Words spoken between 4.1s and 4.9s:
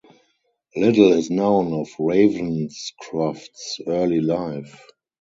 life.